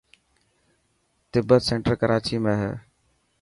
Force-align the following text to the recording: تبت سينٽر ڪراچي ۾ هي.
تبت 1.31 1.61
سينٽر 1.67 1.93
ڪراچي 2.01 2.37
۾ 2.45 2.53
هي. 2.61 2.73